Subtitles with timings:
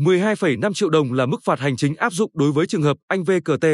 [0.00, 3.24] 12,5 triệu đồng là mức phạt hành chính áp dụng đối với trường hợp anh
[3.24, 3.66] VKT,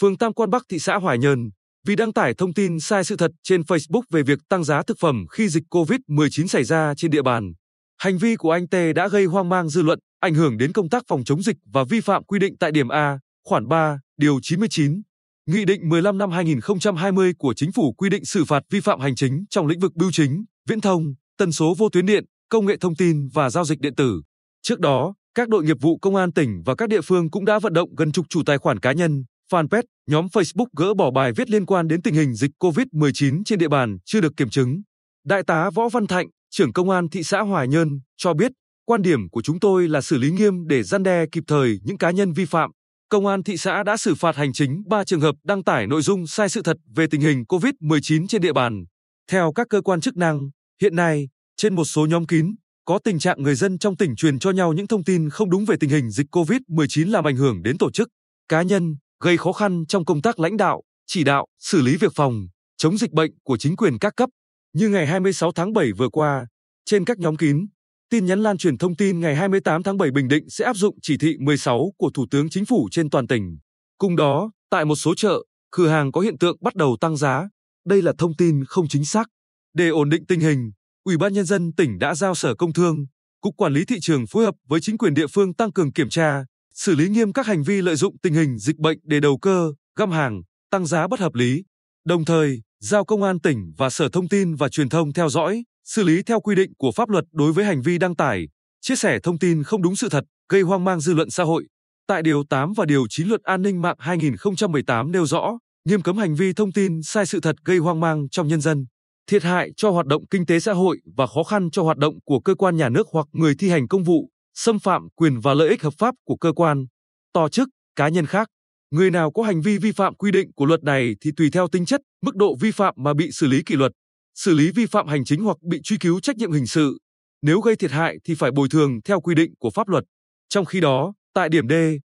[0.00, 1.50] phường Tam Quan Bắc thị xã Hoài Nhơn,
[1.86, 4.96] vì đăng tải thông tin sai sự thật trên Facebook về việc tăng giá thực
[5.00, 7.52] phẩm khi dịch COVID-19 xảy ra trên địa bàn.
[7.98, 10.88] Hành vi của anh T đã gây hoang mang dư luận, ảnh hưởng đến công
[10.88, 14.38] tác phòng chống dịch và vi phạm quy định tại điểm A, khoản 3, điều
[14.42, 15.02] 99.
[15.46, 19.14] Nghị định 15 năm 2020 của Chính phủ quy định xử phạt vi phạm hành
[19.14, 22.76] chính trong lĩnh vực bưu chính, viễn thông, tần số vô tuyến điện, công nghệ
[22.80, 24.22] thông tin và giao dịch điện tử.
[24.62, 27.58] Trước đó, các đội nghiệp vụ công an tỉnh và các địa phương cũng đã
[27.58, 31.32] vận động gần chục chủ tài khoản cá nhân, fanpage, nhóm Facebook gỡ bỏ bài
[31.36, 34.82] viết liên quan đến tình hình dịch COVID-19 trên địa bàn chưa được kiểm chứng.
[35.26, 38.52] Đại tá Võ Văn Thạnh, trưởng công an thị xã Hoài Nhơn, cho biết,
[38.84, 41.98] quan điểm của chúng tôi là xử lý nghiêm để gian đe kịp thời những
[41.98, 42.70] cá nhân vi phạm.
[43.08, 46.02] Công an thị xã đã xử phạt hành chính 3 trường hợp đăng tải nội
[46.02, 48.84] dung sai sự thật về tình hình COVID-19 trên địa bàn.
[49.30, 50.40] Theo các cơ quan chức năng,
[50.82, 52.54] hiện nay, trên một số nhóm kín,
[52.90, 55.64] có tình trạng người dân trong tỉnh truyền cho nhau những thông tin không đúng
[55.64, 58.08] về tình hình dịch COVID-19 làm ảnh hưởng đến tổ chức,
[58.48, 62.12] cá nhân, gây khó khăn trong công tác lãnh đạo, chỉ đạo, xử lý việc
[62.14, 64.28] phòng, chống dịch bệnh của chính quyền các cấp.
[64.72, 66.46] Như ngày 26 tháng 7 vừa qua,
[66.84, 67.66] trên các nhóm kín,
[68.10, 70.98] tin nhắn lan truyền thông tin ngày 28 tháng 7 Bình Định sẽ áp dụng
[71.02, 73.58] chỉ thị 16 của Thủ tướng Chính phủ trên toàn tỉnh.
[73.98, 77.48] Cùng đó, tại một số chợ, cửa hàng có hiện tượng bắt đầu tăng giá.
[77.86, 79.28] Đây là thông tin không chính xác.
[79.74, 80.70] Để ổn định tình hình,
[81.04, 83.06] Ủy ban nhân dân tỉnh đã giao Sở Công Thương,
[83.40, 86.08] Cục Quản lý thị trường phối hợp với chính quyền địa phương tăng cường kiểm
[86.08, 89.38] tra, xử lý nghiêm các hành vi lợi dụng tình hình dịch bệnh để đầu
[89.38, 91.62] cơ, găm hàng, tăng giá bất hợp lý.
[92.04, 95.64] Đồng thời, giao Công an tỉnh và Sở Thông tin và Truyền thông theo dõi,
[95.84, 98.48] xử lý theo quy định của pháp luật đối với hành vi đăng tải,
[98.80, 101.66] chia sẻ thông tin không đúng sự thật, gây hoang mang dư luận xã hội.
[102.06, 106.16] Tại Điều 8 và Điều 9 Luật An ninh mạng 2018 nêu rõ, nghiêm cấm
[106.16, 108.86] hành vi thông tin sai sự thật gây hoang mang trong nhân dân,
[109.30, 112.14] thiệt hại cho hoạt động kinh tế xã hội và khó khăn cho hoạt động
[112.24, 115.54] của cơ quan nhà nước hoặc người thi hành công vụ, xâm phạm quyền và
[115.54, 116.86] lợi ích hợp pháp của cơ quan,
[117.32, 118.48] tổ chức, cá nhân khác.
[118.90, 121.68] Người nào có hành vi vi phạm quy định của luật này thì tùy theo
[121.68, 123.92] tính chất, mức độ vi phạm mà bị xử lý kỷ luật,
[124.34, 126.98] xử lý vi phạm hành chính hoặc bị truy cứu trách nhiệm hình sự.
[127.42, 130.04] Nếu gây thiệt hại thì phải bồi thường theo quy định của pháp luật.
[130.48, 131.72] Trong khi đó, tại điểm D,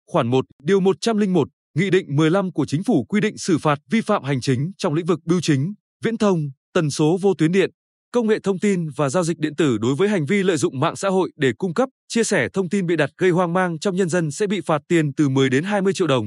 [0.07, 4.01] khoản 1, điều 101, Nghị định 15 của Chính phủ quy định xử phạt vi
[4.01, 5.73] phạm hành chính trong lĩnh vực bưu chính,
[6.03, 7.71] viễn thông, tần số vô tuyến điện,
[8.11, 10.79] công nghệ thông tin và giao dịch điện tử đối với hành vi lợi dụng
[10.79, 13.79] mạng xã hội để cung cấp, chia sẻ thông tin bị đặt gây hoang mang
[13.79, 16.25] trong nhân dân sẽ bị phạt tiền từ 10 đến 20 triệu đồng.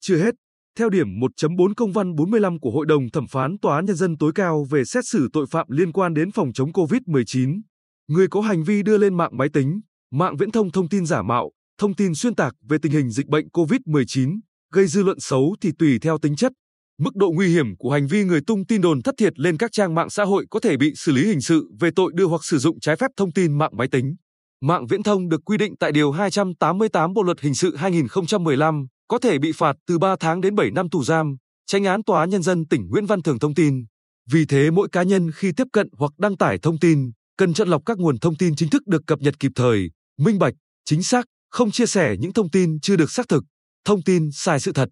[0.00, 0.34] Chưa hết,
[0.78, 4.18] theo điểm 1.4 công văn 45 của Hội đồng Thẩm phán Tòa án Nhân dân
[4.18, 7.60] tối cao về xét xử tội phạm liên quan đến phòng chống COVID-19,
[8.08, 9.80] người có hành vi đưa lên mạng máy tính,
[10.12, 13.26] mạng viễn thông thông tin giả mạo, thông tin xuyên tạc về tình hình dịch
[13.26, 14.38] bệnh COVID-19,
[14.72, 16.52] gây dư luận xấu thì tùy theo tính chất,
[17.00, 19.72] Mức độ nguy hiểm của hành vi người tung tin đồn thất thiệt lên các
[19.72, 22.44] trang mạng xã hội có thể bị xử lý hình sự về tội đưa hoặc
[22.44, 24.16] sử dụng trái phép thông tin mạng máy tính.
[24.62, 29.18] Mạng viễn thông được quy định tại Điều 288 Bộ Luật Hình sự 2015, có
[29.18, 31.36] thể bị phạt từ 3 tháng đến 7 năm tù giam,
[31.66, 33.84] tranh án Tòa án Nhân dân tỉnh Nguyễn Văn Thường thông tin.
[34.30, 37.68] Vì thế mỗi cá nhân khi tiếp cận hoặc đăng tải thông tin, cần chọn
[37.68, 41.02] lọc các nguồn thông tin chính thức được cập nhật kịp thời, minh bạch, chính
[41.02, 43.44] xác, không chia sẻ những thông tin chưa được xác thực,
[43.84, 44.88] thông tin sai sự thật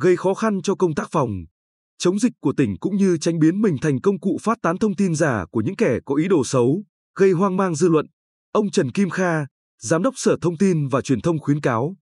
[0.00, 1.30] gây khó khăn cho công tác phòng
[1.98, 4.96] chống dịch của tỉnh cũng như tránh biến mình thành công cụ phát tán thông
[4.96, 6.82] tin giả của những kẻ có ý đồ xấu,
[7.16, 8.06] gây hoang mang dư luận.
[8.52, 9.46] Ông Trần Kim Kha,
[9.78, 11.96] Giám đốc Sở Thông tin và Truyền thông khuyến cáo,